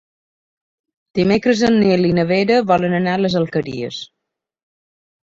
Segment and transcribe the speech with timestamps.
[1.17, 3.99] Dimecres en Nil i na Vera volen anar a les Alqueries.